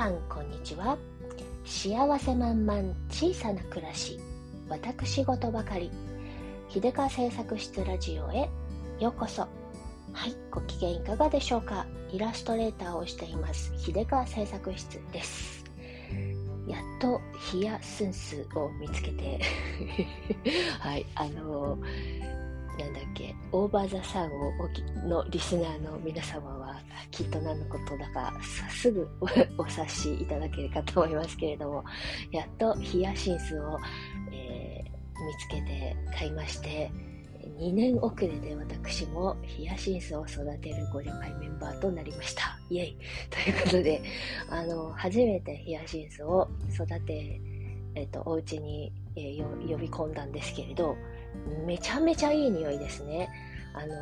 [0.00, 0.96] さんこんにちは。
[1.66, 4.18] 幸せ満々小さな暮らし
[4.66, 5.90] 私事ばかり。
[6.70, 8.48] 秀川製作室ラジオへ
[8.98, 9.42] ようこそ。
[9.42, 9.48] は
[10.26, 11.84] いご機嫌いかがでしょうか。
[12.10, 13.74] イラストレーターをしています。
[13.76, 15.66] 秀川製作室です。
[16.66, 19.42] やっとヒヤスンスを見つけて。
[20.80, 22.39] はいあのー
[22.80, 24.52] なんだっけ、オーバーザさんを
[25.06, 26.80] のリスナーの皆様は
[27.10, 28.32] きっと何のことだか
[28.70, 29.08] すぐ
[29.58, 31.84] お察しいただけるかと思いますけれども、
[32.30, 33.78] やっとヒヤシンスを、
[34.32, 36.90] えー、見つけて買いまして、
[37.58, 42.58] 2年遅れで私もヒヤシンスを育てるご助会メンバーとなりました。
[42.70, 44.02] イェイということで、
[44.48, 47.40] あの、初めてヒヤシンスを育て、
[47.94, 50.96] えっ、と、お家に、えー、呼び込んだんですけれど、
[51.66, 53.28] めちゃめちゃいい匂いですね。
[53.74, 53.94] あの、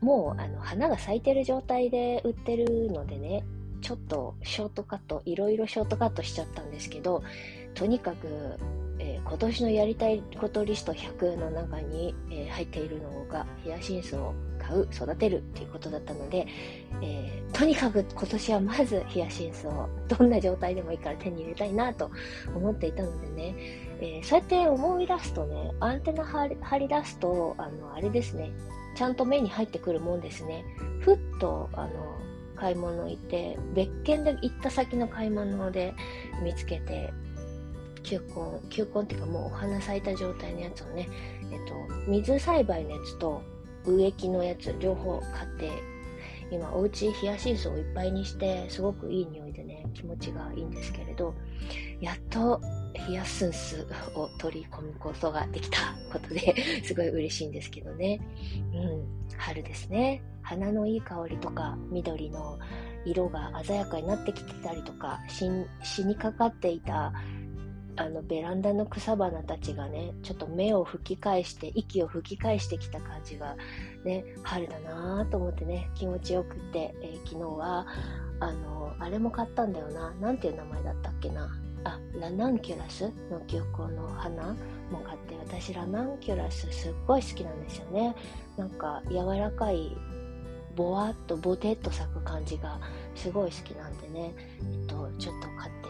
[0.00, 3.44] もうあの花が咲いてる状態で売ってるのでね、
[3.80, 7.22] ちょっとショートカット、いろいろショートカットしちゃったんですけど、
[7.74, 8.58] とにかく、
[8.98, 14.34] えー、今年のやりたいことリスト100の中に、えー、入っているのが、ヒヤシンスを
[14.74, 16.46] う、育てるっていうことだったので、
[17.02, 22.10] えー、とにかく今年はまずヒヤシンスをどんな状態でもいいから手に入れたいなと
[22.54, 23.54] 思っていたのでね、
[24.00, 28.50] えー、そうやって思い出すとね、アンテナ張り張り出すと、あの、あれですね、
[28.96, 30.64] ちゃんと目に入ってくるもんですね。
[31.00, 31.90] ふっと、あの、
[32.56, 35.94] 買い物行って、別件で行った先の買い物で
[36.42, 37.12] 見つけて、
[38.02, 41.08] 球根、球根っていうかもうお花咲いた状態のやつをね、
[41.50, 43.42] えっと、水栽培のやつと
[43.84, 45.70] 植木のやつ両方買って
[46.50, 51.34] 今お家ヒヤシンスをいっぱいにしてすごくいい匂いでね気持ちがいいんですけれど
[52.00, 52.60] やっと
[53.06, 55.78] ヒヤスンスを取り込むことができた
[56.12, 58.20] ことですごい嬉しいんですけどね。
[58.74, 60.22] うん春ですね。
[60.42, 62.58] 花のいい香りとか緑の
[63.04, 67.12] 色が鮮やかになってきてたりとか死にかかっていた
[67.96, 73.56] あのベランダの草花たちがねちょっと目を吹き返して息を吹き返してきた感じが
[74.04, 77.86] ね春だなと思ってね気持ちよくて、えー、昨日は
[78.40, 80.14] あのあれも買ったんだよな。
[80.20, 81.48] 何ていう名前だったっけな。
[81.84, 84.54] あラナンキュラスの球根の花
[84.90, 88.14] も買って私ラナンキュラスすっごい好きなんですよね。
[88.56, 89.96] なんか柔らかい
[90.76, 92.78] ぼわっとぼてっと咲く感じが
[93.14, 95.88] すごい好きなんでね、えっと、ちょっと買って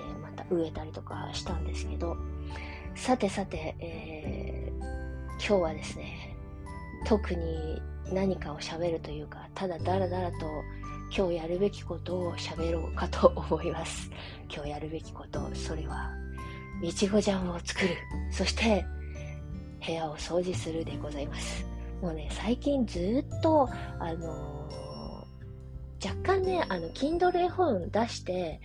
[0.53, 2.17] 植えたりとかしたんですけど、
[2.95, 4.81] さてさて、えー、
[5.37, 6.37] 今日はですね、
[7.07, 7.81] 特に
[8.13, 10.37] 何かを喋るというか、ただだらだらと
[11.15, 14.11] 今日やるべきことを喋ろうかと思います。
[14.53, 16.11] 今日やるべきこと、それは、
[16.83, 17.97] いちごジャムを作る。
[18.31, 18.85] そして、
[19.85, 21.67] 部屋を掃除するでございます。
[22.01, 24.93] もうね、最近ずっと、あのー
[26.05, 28.61] 若干ね、あの、Kindle 絵本出して、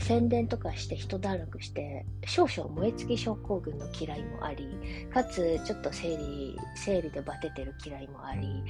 [0.00, 4.66] 宣伝とかして人だらくして、少々燃え尽き症候群の嫌いもあり、
[5.12, 8.64] かつ、ちょっと生理、生理でバテてる嫌いもあり、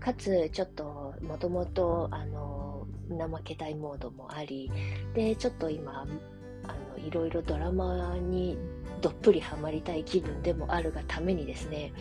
[0.00, 4.70] かつ、ちょっと、もともと、あの、怠けたいモードもあり、
[5.14, 6.06] で、ちょっと今、
[6.64, 8.56] あの、いろいろドラマに
[9.00, 11.92] どっぷりハマりたい気分でもあるがためにですね、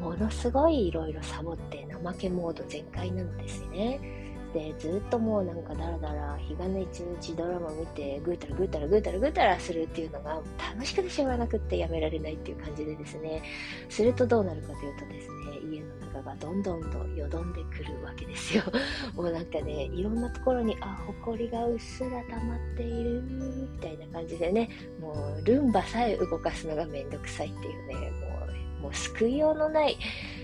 [0.00, 4.17] ものすごいいろいろサボって怠けモード全開なのですね。
[4.52, 10.40] でずっともうなんかダラダラ日がね一日ドラマ見てぐうたらぐうたらぐうたらぐうたらするっていうのが
[10.74, 13.42] 楽しくてしょうがなくってやめられないっていう感じでですね。
[13.88, 15.34] するとどうなるかというとですね
[15.70, 18.62] 家の中がどんどんとよどんでくるわけですよ。
[19.14, 24.70] もうなんかねいろんなところにあほこりがうっすら溜まっているみたいな感じでね
[25.00, 28.48] もうルンバさえ動かすのがめんどくさいっていうねもう
[28.82, 29.96] もう救いようのない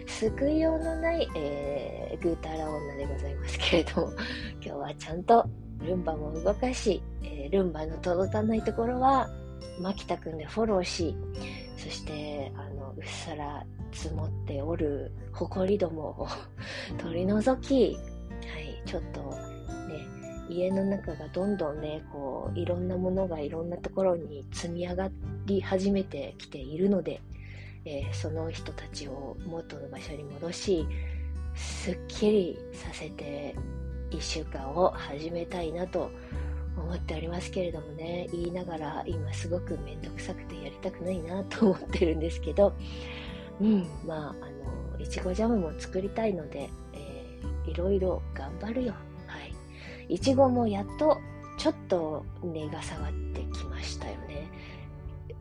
[0.07, 4.13] 救いようのない、えー、ぐうたら女でございますけれども、
[4.61, 5.47] 今日はちゃんと
[5.81, 9.29] ルンバも動かし、えー、ルンバの届かないところは、
[9.81, 11.17] 牧田くんでフォローし、
[11.77, 16.29] そして、あの、うっさら積もっておる埃どもを
[16.99, 20.07] 取り除き、はい、ちょっとね、
[20.49, 25.11] 家の中がどんどんね、こう、いろんなものがいろんなところに積み上が
[25.47, 27.21] り始めてきているので、
[27.85, 30.87] えー、その人たちを元の場所に戻し
[31.55, 33.55] すっきりさせて
[34.11, 36.11] 1週間を始めたいなと
[36.77, 38.29] 思っておりますけれどもね。
[38.33, 42.75] 言いながら今すごく面倒くさくてやりたくないなと思ってるんですけど。
[43.61, 48.95] うんまああのいちごジャムも作りたいので、えー、いろいろ頑張るよ。
[49.27, 49.39] は
[50.09, 50.15] い。
[50.15, 51.19] いちごもやっと
[51.59, 53.65] ちょっと値が下がってきました。
[53.65, 53.74] よね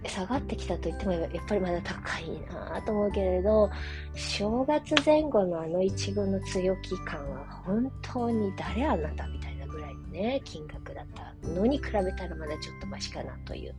[0.08, 3.70] 下がってきたと言ってもやっぱりまだ高いなと思うけれど
[4.16, 13.76] 正月前後のあのいちごの強気感は本当に誰あなたみたいなぐらいのね、金額だったのに比べたらまだちょっとマシかなという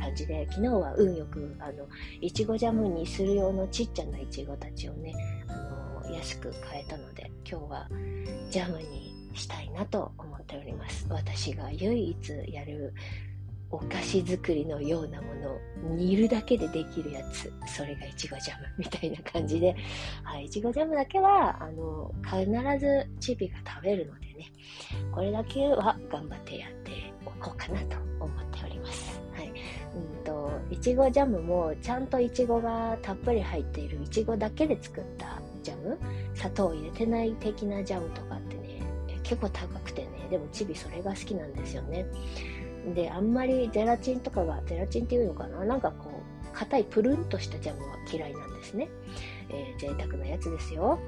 [0.00, 1.86] 感じで、昨日は運よく、あの、
[2.20, 5.14] いちごジャムにする用のちっちゃないちごたちをね、
[5.48, 7.88] あの、安く買えたので、今日は
[8.50, 11.06] ジャムにしたいなと思っております。
[11.08, 12.92] 私が唯一やる
[13.70, 17.52] お菓子作りのようなものを煮るだけでできるやつ。
[17.66, 19.74] それがいちごジャムみたいな感じで、
[20.22, 22.46] はい、いちごジャムだけは、あの、必
[22.78, 24.52] ずチビが食べるのでね、
[25.12, 29.20] これだけは頑張ってやっておこうかなと思っております。
[29.34, 29.48] はい。
[29.48, 35.98] うんと、いちごジャムもちゃんといちごがたっぷり入っているいちごだけで作ったジャム、
[36.34, 38.80] 砂糖を入れてない的なジャムとかってね、
[39.22, 42.06] 結構高くてね、でもチビそれが好きなんですよね。
[42.94, 45.64] で、あんまりゼラチンとかが、ゼラチンっていうのかな？
[45.64, 48.88] なんかこう、硬いプルンとしたジャムは嫌いなんですね。
[49.48, 50.98] えー、贅沢なやつですよ。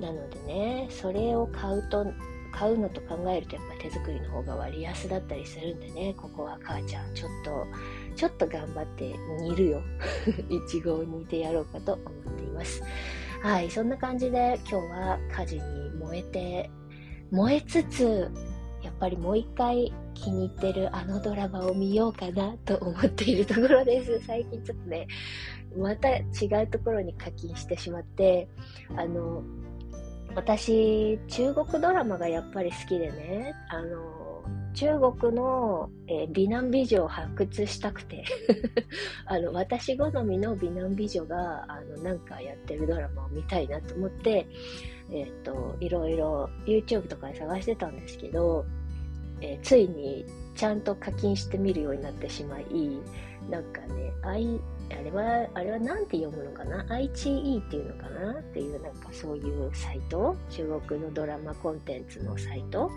[0.00, 2.06] なのでね、それを買うと、
[2.52, 7.66] 買うのと考えるとやっぱ手作りの方が割安だったりするんでね、ここは母ちゃんちょっと、
[8.14, 9.82] ちょっと頑張って煮るよ。
[10.48, 12.82] いちごを煮てやろうかと思っています。
[13.42, 16.70] はい、そんな感じで今日は家事に燃えて、
[17.30, 18.30] 燃えつつ、
[18.98, 24.20] ぱりもう一回気に入ってるあのドラマを見ようかなと思っているところです。
[24.26, 25.06] 最近ちょっとね、
[25.76, 26.22] また違
[26.62, 28.48] うところに課金してしまって、
[28.96, 29.42] あの、
[30.34, 34.26] 私、中国ドラマがやっぱり好きでね、あの、
[34.74, 38.24] 中国の、えー、美男美女を発掘したくて
[39.24, 44.46] あの、私好みの美男美女が、あの、なんかやってるドラマを見たいなと思って、
[45.10, 48.66] えっ、と、いろいろ YouTube とかで探してたんですけど、
[49.40, 50.24] えー、ついに
[50.54, 52.64] ちゃんと課金してみるようになってしまい、
[53.50, 54.60] なんかね、I、
[54.90, 58.32] あれは、あれはなんて読むのかな ?IGE っていうのかな？
[58.40, 62.90] っていうなんかそういうサイト、中国のドラマコンテンツのサイト、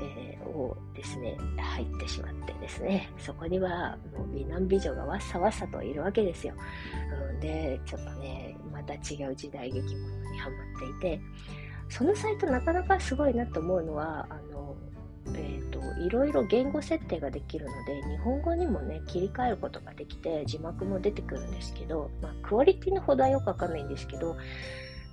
[0.00, 6.54] えー、をですね、入ってしまってですね、そこにはもう美男美女がわっさわっさといるわけですよ。
[7.30, 8.98] うん、で、ちょっとね、また違
[9.30, 11.20] う時代劇ものにハマっていて、
[11.88, 14.76] そのサイトなかなかすごいなと思うのは、あの、
[15.34, 24.36] えーと、いろいろ言語設定ができるので日本語にもね切り替えることができて字幕も出てくるんですけど、まあ、クオリティのほどはよくわかんないんですけど、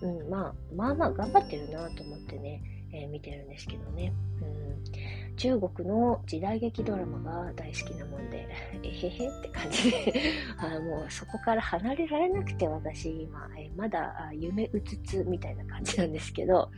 [0.01, 2.61] うんまあ、まあまあ頑張ってるなと思ってね、
[2.93, 8.47] えー、見てるんですけどね、うん、中国の時代劇ドラマが大好きなもんで
[8.83, 10.13] えへへって感じで。
[10.57, 16.71] あもうそこから離れられなくて私今、えー、まだ夢うつつみたいな感じなんですけど。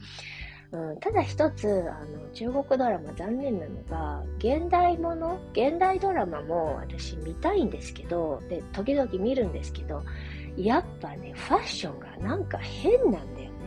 [0.72, 10.04] うん、ただ一つあの中国ドラマ残念なのが現代もの現代ドラマも私見たいんですけどで時々見るんですけど
[10.58, 13.58] やっぱねファッションがなんか変なんだよね。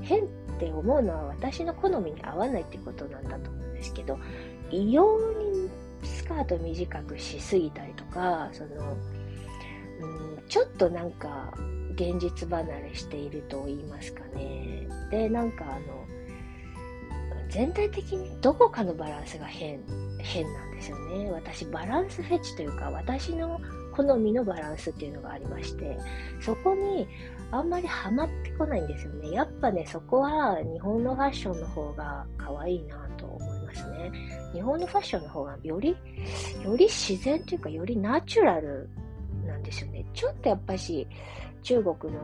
[0.00, 0.26] 変っ
[0.58, 4.18] て思うのは私の好みに合わないってことなんだと思うんですけど
[4.70, 5.68] 異様に
[6.02, 8.96] スカート短くしすぎたりとかその、
[10.00, 11.52] うん、ちょっとなんか
[11.94, 16.06] 現実離れしていると言いますかねでなんかあの
[17.48, 19.80] 全体的にどこかのバランスが変、
[20.18, 21.30] 変なんですよね。
[21.30, 23.60] 私、バランスフェチというか、私の
[23.94, 25.96] 好みのバランスっていうのがありまして、
[26.40, 27.08] そこに
[27.50, 29.30] あんまりハマってこないんですよね。
[29.30, 34.12] やっぱね、そこは日本のファッションの方が可愛いなと思いますね。
[34.52, 35.96] 日本のファッションの方がより、
[36.64, 38.90] より自然というか、よりナチュラル
[39.66, 40.04] ですよね。
[40.14, 41.06] ちょっとやっぱし、
[41.62, 42.20] 中国の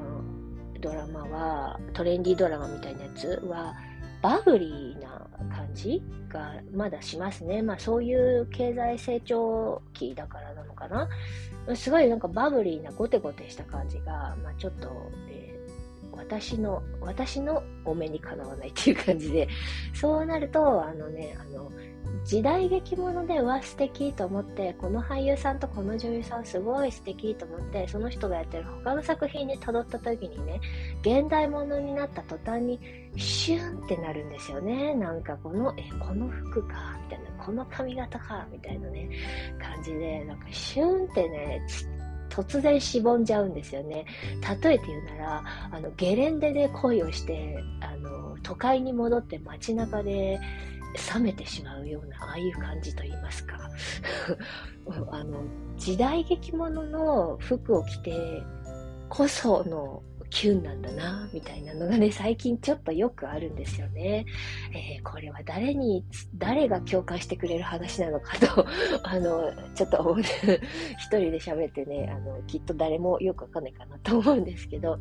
[0.81, 3.75] ドラマは、トレンディードラマみたいなやつは、
[4.23, 7.61] バブリーな感じがまだしますね。
[7.61, 11.09] まあそういう経済成長期だからなのかな。
[11.75, 14.89] すごいなんかバブリーなゴテゴテした感じが、まあちょっと、
[15.29, 15.59] え、
[16.13, 19.49] 私の、私のお目にかなわないっていう感じで、
[19.95, 21.71] そうなると、あのね、あの、
[22.25, 30.61] 時代劇ものでは素敵と思ってこの俳優さんとこの女優さんすごい素敵と思ってその人がやってる他の作品に辿った時にね
[31.01, 32.79] 現代ものになった途端に
[33.17, 34.95] シュンってなるんですよね。
[34.95, 39.09] なんかこのえこの服かみたいなこの髪型かみたいなね
[39.61, 41.61] 感じでなんかシュンってね
[42.33, 44.07] 突然しぼんじゃうんですよね。
[44.63, 50.41] 例えて言うなら、あの、ゲレンデで恋をして、あの、都会に戻って街中で、
[51.15, 53.71] 冷めてしまうようなああいう感じと言いますか
[55.11, 55.43] あの
[55.77, 58.43] 時代劇ものの服を着て
[59.09, 64.25] こそのキュンなんだなみたいなのがね 最近ちょっとよくあるんですよね、
[64.73, 66.05] えー、これは誰に
[66.37, 68.67] 誰が共感してくれる話なのかと
[69.05, 70.21] あのちょっと思う。
[70.99, 74.99] 一人で喋ってねあのきっと誰もよくわかんないかなと思うんですけど、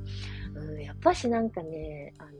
[0.53, 2.31] うん、やっぱしなんかねあの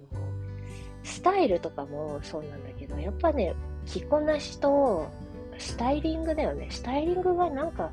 [1.04, 3.56] スタイルとかもそうなんだけど、やっぱね、
[3.86, 5.08] 着こなしと、
[5.58, 6.68] スタイリングだよね。
[6.70, 7.92] スタイリングがなんか、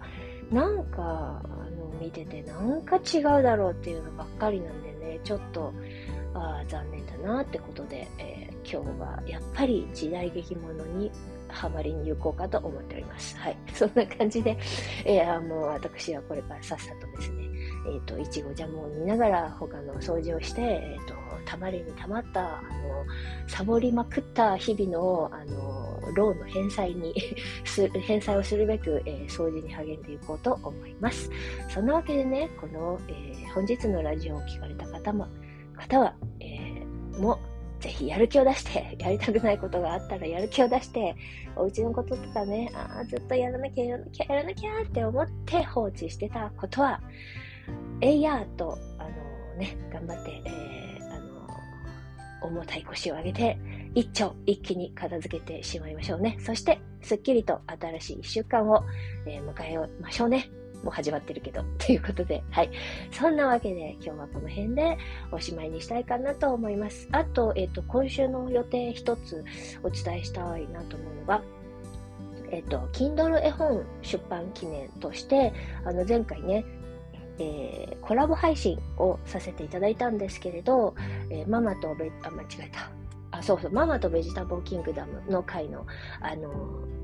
[0.51, 4.88] なんか、あの、見てて、なんか違うだろうっていうのばっかりなんで
[5.25, 5.73] ちょっと、
[6.35, 11.11] あ残念だなってことで、えー、今日はやっぱり時代劇ものに
[11.49, 13.37] ハマりに行こうかと思っております。
[13.39, 13.57] はい。
[13.73, 14.57] そんな感じで、
[15.05, 17.45] えー、もう私はこれからさっさとですね、
[17.87, 21.15] えっ、ー、と、いちごジャムを煮ながら他の掃除をして、えっ、ー、と、
[21.45, 23.05] たまりにたまった、あの、
[23.47, 27.15] サボりまくった日々の、あの、ローンの返済に
[28.07, 31.31] 返済をするべく、えー、掃除に励んでいこうと思います。
[31.69, 35.27] そんなわけでね、この、えー、本日のラジオを聞かれた方も、
[35.77, 37.39] 方は、えー、も
[37.81, 41.15] ぜひやる気を出して、 やりたくないことがあったらやる気を出して、
[41.57, 47.01] お家のこととかね、ああ、ずっとやらなきゃやらなきゃやらなきゃって思って放置してたことは、
[48.01, 50.88] えいやーと、あのー、ね、頑張って、えー、
[52.43, 53.59] 重たい腰を上げて、
[53.95, 56.37] 一丁一気に片付けてしまいましょうね。
[56.41, 58.85] そして、すっきりと新しい一週間を、
[59.27, 60.51] えー、迎えましょうね。
[60.83, 61.63] もう始まってるけど。
[61.79, 62.71] ということで、はい。
[63.11, 64.99] そんなわけで、今日はこの辺で
[65.33, 67.09] おしまいにしたいかなと思います。
[67.13, 69.45] あと、えっ、ー、と、今週の予定一つ
[69.83, 71.43] お伝えしたいなと思うのが、
[72.51, 75.53] えっ、ー、と、Kindle 絵本出版記念として、
[75.85, 76.65] あの、前回ね、
[77.39, 80.95] えー、コラボ配信をさせていただいたんですけれど、
[81.31, 82.91] えー、ママとベ、あ、間違えた。
[83.31, 85.87] あ、そうそう、ママとベジタボーキングダムの回の、
[86.21, 86.51] あの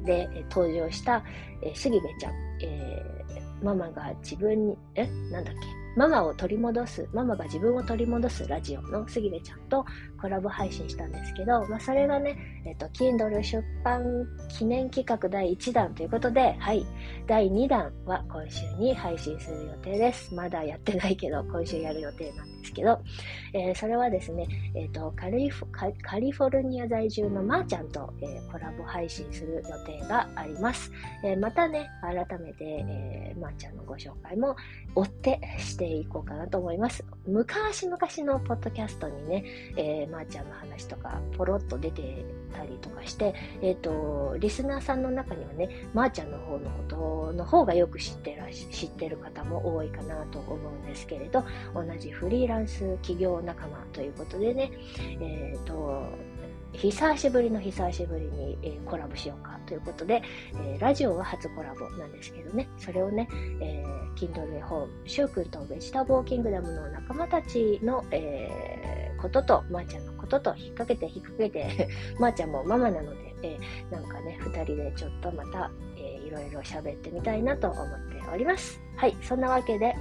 [0.03, 1.23] ー、で、登場した、
[1.63, 3.15] えー、杉部ちゃん、えー
[3.63, 5.07] ママが自分に、え？
[5.31, 5.84] なんだっけ？
[5.97, 9.85] ママを取り戻す、ママが自分を取り戻すラジオの杉部ちゃんと
[10.21, 12.37] コラボ配信したんですけど、まあ、それがね、
[12.67, 16.85] えっと、Kindle 出版記念企画第1弾ということで、はい、
[17.27, 20.35] 第2弾は今週に配信する予定です。
[20.35, 23.01] まだやってないけど、今週やる予定なんですけど、
[23.53, 30.91] えー、それはですね、えっとカリフォルニア在住のまーちゃんと、えー、コラボ配信する予定があります。
[31.23, 34.57] え、またね、改めて、えー、まーちゃんのご紹介も
[34.95, 37.05] 追ってしていこうかなと思います。
[37.27, 39.45] 昔々のポッドキャストにね、
[39.77, 42.25] えー、まー、ちゃんの話とかポロッと出て
[42.55, 54.71] たりとかして、えっ、ー、と、リスナーさんの中にはね、まー、ちゃんの方のことの方がよく知ってらし、知ってる方も多いかなと思うんですけれど、同じフリーランス企業仲間ということでね、
[55.21, 56.05] えっ、ー、と、
[56.75, 60.23] 久しぶりの久しぶりに、えー、コラボしようかということで、
[60.55, 63.29] えー、ラジオは初コラボなんですけどね、それをね、
[63.61, 71.89] えー、Kindle 絵本、シュウ君とベジタブーキングダムの仲間たちの、えー、ことと、まー、ちゃんのことと引っ掛けて引っ掛けて
[72.19, 78.81] まーちゃんもママなので、えー、なんかね、二人でちょっとまた、えー、いろいろ喋ってみたいなと思っております。
[78.97, 79.95] はい、そんなわけで、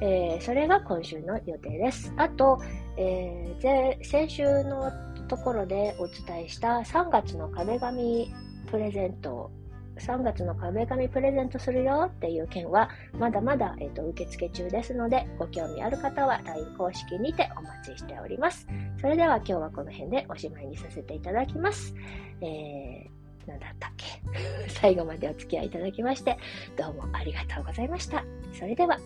[0.00, 2.12] えー、それが今週の予定です。
[2.16, 2.60] あと、
[2.96, 4.90] えー、先週の
[5.26, 8.32] ところでお伝えした3月の壁紙
[8.70, 9.50] プレゼント。
[9.98, 18.66] 3月の壁紙プレゼントするよっていう件はまだまだ、えーと、受付中ですのでご興味ある方は LINE 公式にてお待ちしております。
[19.00, 21.94] それでは今日はこの辺でおしまいにさせていただきます、
[22.42, 24.06] えー、何だったっけ？
[24.68, 26.36] 最後までお付き合いいただきまして
[26.76, 28.22] どうもありがとうございました。
[28.52, 28.98] それでは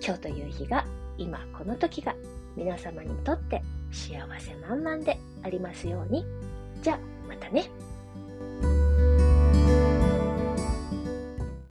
[0.00, 0.86] 今日という日が
[1.18, 2.14] 今この時が
[2.54, 3.62] 皆様にとって
[3.96, 6.24] 幸せ満々でありますように。
[6.82, 7.70] じゃあ、またね。